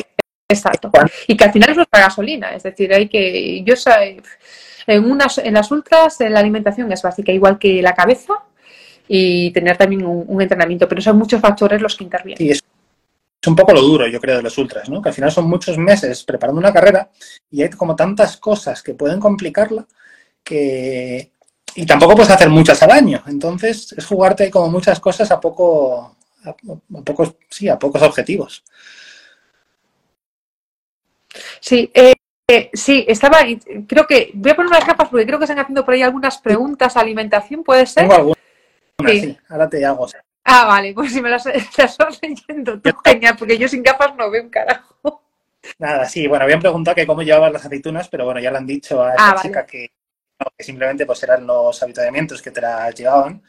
[0.47, 0.91] exacto.
[1.27, 4.21] Y que al final es nuestra gasolina, es decir, hay que, yo sé,
[4.87, 8.33] en, unas, en las ultras la alimentación es básica, igual que la cabeza
[9.07, 12.37] y tener también un, entrenamiento, pero son muchos factores los que intervienen.
[12.37, 12.63] Sí, es,
[13.41, 15.01] es un poco lo duro, yo creo, de los ultras, ¿no?
[15.01, 17.09] Que al final son muchos meses preparando una carrera
[17.49, 19.85] y hay como tantas cosas que pueden complicarla
[20.49, 21.31] que...
[21.75, 23.23] Y tampoco puedes hacer muchas al año.
[23.27, 26.55] Entonces es jugarte como muchas cosas a poco, a,
[27.03, 28.63] pocos, sí, a pocos objetivos.
[31.59, 32.15] Sí, eh,
[32.47, 33.37] eh, sí, estaba,
[33.87, 36.39] creo que, voy a poner unas gafas porque creo que están haciendo por ahí algunas
[36.39, 38.03] preguntas alimentación, ¿puede ser?
[38.03, 39.37] Tengo algunas, sí.
[39.47, 40.07] ahora te hago.
[40.43, 41.45] Ah, vale, pues si me las,
[41.77, 45.21] estás leyendo tú, genial, porque yo sin gafas no veo un carajo.
[45.77, 48.65] Nada, sí, bueno, habían preguntado que cómo llevabas las aceitunas, pero bueno, ya le han
[48.65, 49.91] dicho a ah, chica que,
[50.57, 53.43] que simplemente pues eran los habituamientos que te las llevaban.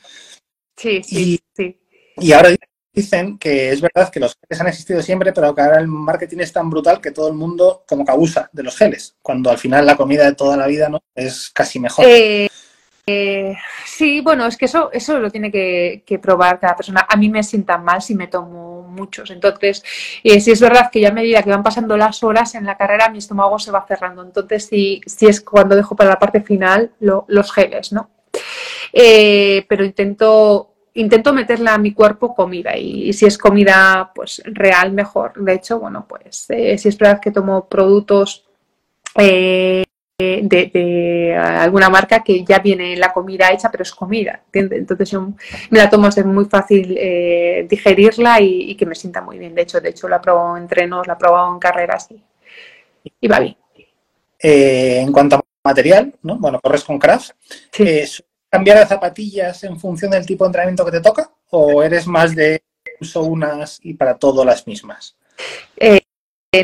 [0.77, 1.81] Sí, sí, y, sí.
[2.17, 2.51] Y ahora
[2.93, 6.39] dicen que es verdad que los geles han existido siempre, pero que ahora el marketing
[6.39, 9.59] es tan brutal que todo el mundo como que abusa de los geles, cuando al
[9.59, 12.05] final la comida de toda la vida no es casi mejor.
[12.09, 12.49] Eh,
[13.13, 17.07] eh, sí, bueno, es que eso, eso lo tiene que, probar cada persona.
[17.09, 19.31] A mí me sientan mal si me tomo muchos.
[19.31, 19.83] Entonces,
[20.23, 22.77] eh, si es verdad que ya a medida que van pasando las horas en la
[22.77, 24.23] carrera, mi estómago se va cerrando.
[24.23, 28.11] Entonces, sí, sí es cuando dejo para la parte final los geles, ¿no?
[28.93, 34.93] Eh, pero intento intento meterle a mi cuerpo comida y, si es comida pues real
[34.93, 38.45] mejor de hecho bueno pues si es verdad que tomo productos
[40.21, 44.43] de, alguna marca que ya viene la comida hecha, pero es comida.
[44.53, 45.13] Entonces
[45.71, 49.55] me la tomo, es muy fácil eh, digerirla y, que me sienta muy bien.
[49.55, 52.09] De hecho, de hecho la probado en entrenos, la he probado en carreras
[53.21, 53.57] y, va bien.
[54.39, 56.37] Eh, en cuanto a material, ¿no?
[56.39, 57.33] Bueno, corres con craft.
[57.79, 58.09] Eh,
[58.49, 61.31] ¿Cambiar de zapatillas en función del tipo de entrenamiento que te toca?
[61.51, 62.63] ¿O eres más de
[63.01, 65.17] uso unas y para todo las mismas?
[65.77, 66.01] Eh,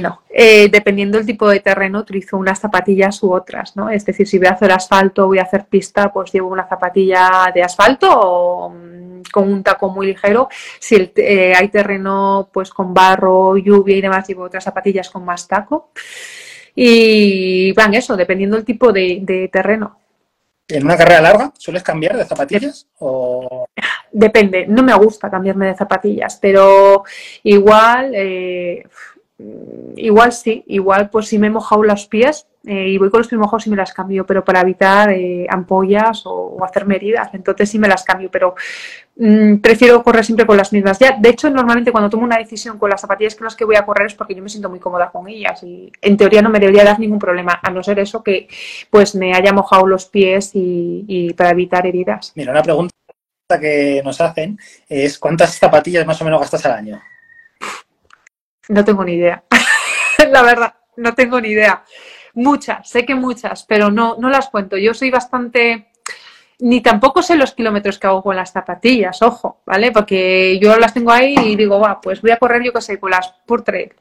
[0.00, 3.88] no, eh, dependiendo del tipo de terreno utilizo unas zapatillas u otras, ¿no?
[3.88, 7.52] Es decir, si voy a hacer asfalto, voy a hacer pista, pues llevo una zapatilla
[7.54, 10.48] de asfalto o mm, con un taco muy ligero.
[10.80, 15.46] Si eh, hay terreno pues con barro, lluvia y demás, llevo otras zapatillas con más
[15.46, 15.90] taco.
[16.74, 20.00] Y van eso, dependiendo del tipo de, terreno.
[20.68, 22.88] ¿En una carrera larga sueles cambiar de zapatillas?
[22.98, 23.66] O...
[24.10, 27.04] Depende, no me gusta cambiarme de zapatillas, pero
[27.44, 28.14] igual
[29.38, 33.28] Igual sí, igual pues si me he mojado los pies, eh, y voy con los
[33.28, 37.78] primojos y me las cambio, pero para evitar eh, ampollas o, hacerme heridas, entonces sí
[37.78, 38.56] me las cambio, pero
[39.16, 40.98] mm, prefiero correr siempre con las mismas.
[40.98, 43.76] Ya, de hecho, normalmente cuando tomo una decisión con las zapatillas con las que voy
[43.76, 46.50] a correr es porque yo me siento muy cómoda con ellas y en teoría no
[46.50, 48.48] me debería dar ningún problema, a no ser eso que
[48.90, 52.32] pues me haya mojado los pies y para evitar heridas.
[52.34, 52.90] Mira, una pregunta
[53.60, 57.00] que nos hacen es ¿cuántas zapatillas más o menos gastas al año?
[58.68, 59.44] No tengo ni idea.
[60.30, 61.84] La verdad, no tengo ni idea.
[62.34, 64.76] Muchas, sé que muchas, pero no, no las cuento.
[64.76, 65.88] Yo soy bastante
[66.58, 69.92] ni tampoco sé los kilómetros que hago con las zapatillas, ojo, ¿vale?
[69.92, 72.98] Porque yo las tengo ahí y digo, va, pues voy a correr yo que sé,
[72.98, 73.92] con las por trail.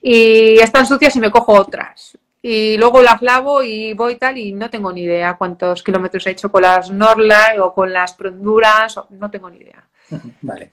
[0.00, 2.16] Y están sucias y me cojo otras.
[2.40, 6.30] Y luego las lavo y voy tal y no tengo ni idea cuántos kilómetros he
[6.30, 9.84] hecho con las Norlai o con las Pronduras, no tengo ni idea.
[10.40, 10.72] Vale.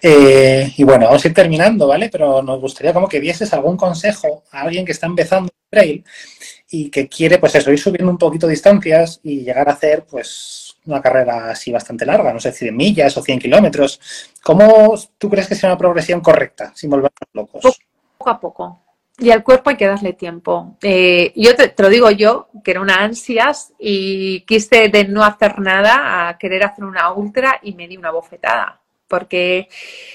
[0.00, 2.08] Eh, y bueno, vamos a ir terminando, ¿vale?
[2.08, 6.04] Pero nos gustaría como que dieses algún consejo a alguien que está empezando el trail
[6.70, 10.76] y que quiere, pues eso, ir subiendo un poquito distancias y llegar a hacer, pues,
[10.86, 14.00] una carrera así bastante larga, no sé, 100 millas o 100 kilómetros.
[14.42, 17.78] ¿Cómo tú crees que sea una progresión correcta, sin volvernos locos?
[18.16, 18.82] Poco a poco.
[19.18, 20.76] Y al cuerpo hay que darle tiempo.
[20.80, 25.24] Eh, yo te, te, lo digo yo, que era una ansias y quise de no
[25.24, 29.68] hacer nada a querer hacer una ultra y me di una bofetada porque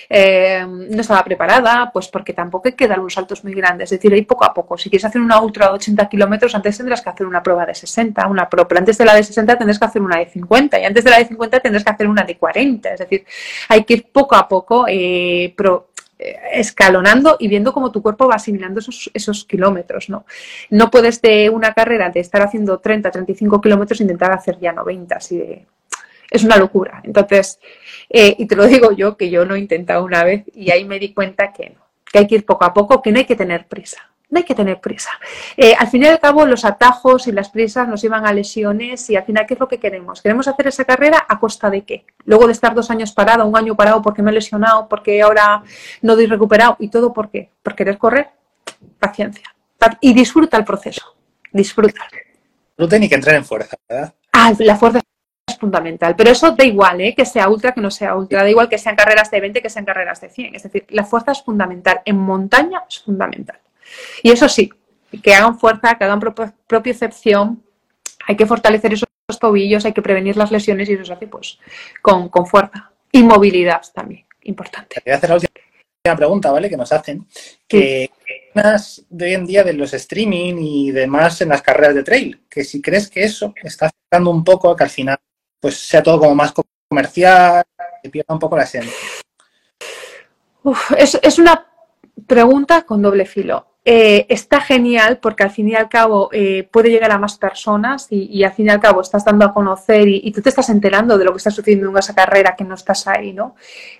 [0.10, 3.99] eh, no estaba preparada, pues porque tampoco hay que dar unos saltos muy grandes, es
[3.99, 4.77] decir, ahí poco a poco.
[4.77, 7.75] Si quieres hacer una ultra de 80 kilómetros, antes tendrás que hacer una prueba de
[7.75, 10.79] 60, una pro, pero antes de la de 60 tendrás que hacer una de 50
[10.79, 13.25] y antes de la de 50 tendrás que hacer una de 40, es decir,
[13.69, 18.27] hay que ir poco a poco eh, pro, eh, escalonando y viendo cómo tu cuerpo
[18.27, 20.25] va asimilando esos, kilómetros, ¿no?
[20.69, 25.15] No puedes de una carrera de estar haciendo 30, 35 kilómetros intentar hacer ya 90,
[25.15, 25.65] así de
[26.34, 27.00] es una locura.
[27.04, 27.60] Entonces,
[28.10, 30.84] eh, y te lo digo yo, que yo lo he intentado una vez y ahí
[30.84, 33.26] me di cuenta que no, que hay que ir poco a poco, que no hay
[33.26, 34.10] que tener prisa.
[34.30, 35.12] No hay que tener prisa.
[35.56, 39.08] Eh, al fin y al cabo, los atajos y las prisas nos llevan a lesiones
[39.12, 40.24] y al final, ¿qué es lo que queremos?
[40.24, 42.08] ¿Queremos hacer esa carrera a costa de qué?
[42.26, 45.62] Luego de estar dos años parado, un año parado porque me he lesionado, porque ahora
[46.02, 47.52] no doy recuperado y todo ¿por qué?
[47.62, 48.32] ¿Por querer correr?
[48.98, 49.54] Paciencia.
[50.02, 51.15] Y disfruta el proceso.
[51.52, 52.02] Disfruta.
[52.76, 54.15] No tiene que entrar en fuerza, ¿verdad?
[54.32, 55.00] Ah, la fuerza
[55.63, 56.13] fundamental.
[56.17, 57.15] Pero eso da igual, ¿eh?
[57.15, 59.69] que sea ultra, que no sea ultra, da igual que sean carreras de 20, que
[59.69, 60.56] sean carreras de 100.
[60.56, 62.02] Es decir, la fuerza es fundamental.
[62.04, 63.58] En montaña es fundamental.
[64.21, 64.69] Y eso sí,
[65.23, 66.19] que hagan fuerza, que hagan
[66.67, 67.63] propiocepción,
[68.28, 69.08] hay que fortalecer esos
[69.39, 71.60] tobillos, hay que prevenir las lesiones y eso se hace pues
[72.02, 72.91] con, con fuerza.
[73.10, 75.02] Y movilidad también, importante.
[75.06, 76.69] Voy a hacer la última pregunta, ¿vale?
[76.69, 77.26] Que nos hacen.
[77.65, 78.10] Que
[78.54, 82.41] más de hoy en día de los streaming y demás en las carreras de trail,
[82.49, 85.17] que si crees que eso está afectando un poco a que al final
[85.63, 86.54] pues sea todo como más
[86.89, 87.63] comercial,
[88.04, 88.91] que pierda un poco la esencia.
[90.97, 91.65] es, una
[92.28, 93.67] pregunta con doble filo.
[93.86, 98.08] Eh, está genial porque al fin y al cabo eh, puede llegar a más personas
[98.10, 101.17] y, al fin y al cabo estás dando a conocer y, tú te estás enterando
[101.17, 103.56] de lo que está sucediendo en esa carrera que no estás ahí, ¿no?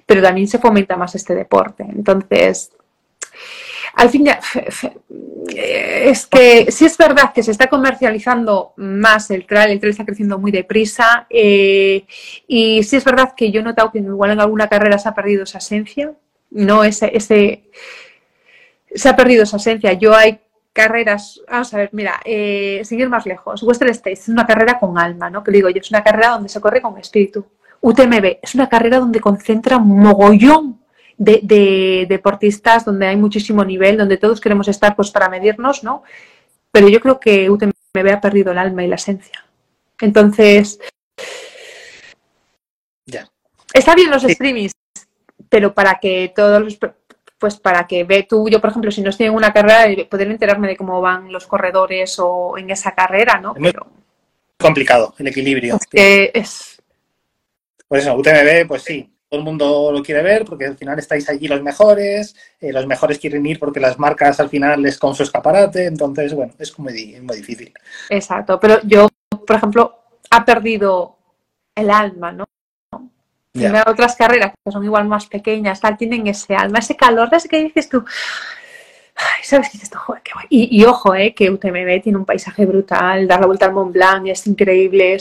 [0.06, 1.84] Pero también se fomenta más este deporte.
[1.84, 2.74] Entonces,
[3.94, 4.28] al fin
[5.56, 10.06] es que sí es verdad que se está comercializando más el trail, el trail está
[10.06, 12.06] creciendo muy deprisa eh,
[12.48, 15.14] y sí es verdad que yo he notado que igual en alguna carrera se ha
[15.14, 16.14] perdido esa esencia,
[16.50, 17.64] no ese, ese
[18.96, 19.94] se ha perdido esa esencia.
[19.94, 20.40] Yo hay
[20.72, 23.62] carreras, vamos a ver, mira, eh, seguir más lejos.
[23.64, 25.44] Western States es una carrera con alma, ¿no?
[25.44, 27.46] Que digo yo, es una carrera donde se corre con espíritu.
[27.82, 30.83] UTMB es una carrera donde concentra mogollón
[31.24, 36.04] de, deportistas donde hay muchísimo nivel, donde todos queremos estar pues para medirnos, ¿no?
[36.72, 39.46] Pero yo creo que UTMB ha perdido el alma y la esencia.
[40.02, 40.80] Entonces,
[43.06, 43.30] ya.
[43.74, 44.74] está bien los streamings,
[45.50, 46.78] pero para que todos los
[47.38, 50.30] pues para que ve tú, yo por ejemplo, si no estoy en una carrera, poder
[50.32, 53.54] enterarme de cómo van los corredores o en esa carrera, ¿no?
[53.58, 53.74] Es
[54.58, 55.78] complicado el equilibrio.
[55.92, 56.82] Es, es...
[57.86, 61.28] Pues eso, UTMB, pues sí, todo el mundo lo quiere ver porque al final estáis
[61.28, 65.16] allí los mejores, eh, los mejores quieren ir porque las marcas al final les con
[65.16, 67.74] su escaparate, entonces, bueno, es muy, muy difícil.
[68.10, 69.10] Exacto, pero yo,
[69.48, 71.18] por ejemplo, ha perdido
[71.74, 72.46] el alma, ¿no?
[73.54, 73.86] Yeah.
[73.88, 77.64] Otras carreras que son igual más pequeñas, tal, tienen ese alma, ese calor, ese que
[77.64, 78.06] dices tú?
[79.50, 80.00] ¿Sabes qué es esto?
[80.00, 80.46] Joder, qué guay.
[80.50, 83.94] Y, y, ojo, eh, que UTMB tiene un paisaje brutal, dar la vuelta al Mont
[83.94, 85.18] Blanc es increíble,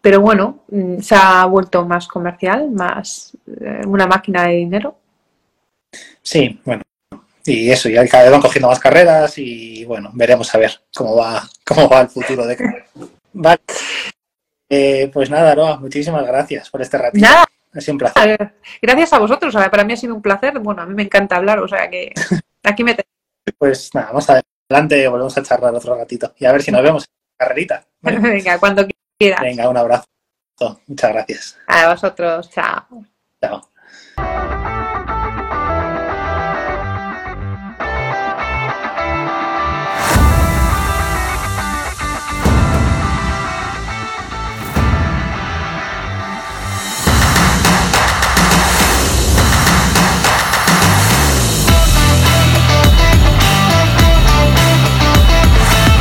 [0.00, 4.96] pero bueno, mm, se ha vuelto más comercial, más eh, una máquina de dinero.
[6.22, 6.82] Sí, bueno.
[7.44, 11.16] Y eso, ya cada vez van cogiendo más carreras y bueno, veremos a ver cómo
[11.16, 12.84] va, cómo va el futuro de
[13.32, 13.60] Vale.
[14.68, 17.24] Eh, pues nada, Aroa, muchísimas gracias por este ratito.
[17.24, 17.44] Nada.
[17.74, 18.54] Ha sido un placer.
[18.82, 20.58] Gracias a vosotros, para mí ha sido un placer.
[20.58, 22.12] Bueno, a mí me encanta hablar, o sea que
[22.62, 22.94] aquí me
[23.58, 24.40] Pues nada, vamos a
[24.72, 27.86] adelante volvemos a charlar otro ratito y a ver si nos vemos en la carrerita.
[28.00, 28.86] Venga, cuando
[29.18, 29.40] quieras.
[29.40, 30.06] Venga, un abrazo.
[30.86, 31.58] Muchas gracias.
[31.66, 32.86] A vosotros, chao.
[33.40, 33.71] Chao.